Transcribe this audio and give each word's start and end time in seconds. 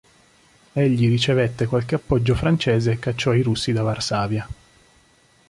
Egli 0.73 1.07
ricevette 1.07 1.67
qualche 1.67 1.93
appoggio 1.93 2.33
francese 2.33 2.89
e 2.93 2.97
cacciò 2.97 3.35
i 3.35 3.43
russi 3.43 3.71
da 3.71 3.83
Varsavia. 3.83 4.47